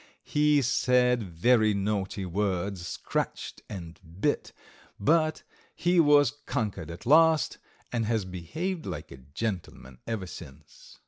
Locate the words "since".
10.25-10.97